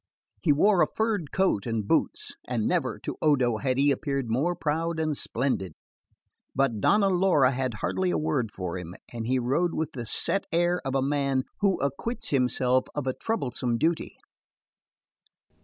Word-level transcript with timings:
He 0.41 0.51
wore 0.51 0.81
a 0.81 0.87
furred 0.95 1.31
coat 1.31 1.67
and 1.67 1.87
boots, 1.87 2.31
and 2.47 2.65
never, 2.67 2.97
to 3.03 3.17
Odo, 3.21 3.57
had 3.57 3.77
he 3.77 3.91
appeared 3.91 4.31
more 4.31 4.55
proud 4.55 4.99
and 4.99 5.15
splendid; 5.15 5.73
but 6.55 6.81
Donna 6.81 7.07
Laura 7.07 7.51
had 7.51 7.75
hardly 7.75 8.09
a 8.09 8.17
word 8.17 8.51
for 8.51 8.79
him, 8.79 8.95
and 9.13 9.27
he 9.27 9.37
rode 9.37 9.75
with 9.75 9.91
the 9.91 10.07
set 10.07 10.47
air 10.51 10.81
of 10.83 10.95
a 10.95 11.03
man 11.03 11.43
who 11.59 11.79
acquits 11.81 12.29
himself 12.29 12.85
of 12.95 13.05
a 13.05 13.13
troublesome 13.13 13.77
duty. 13.77 14.17